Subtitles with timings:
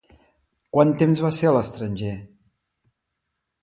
[0.77, 2.17] Quant temps va ser a l'estranger?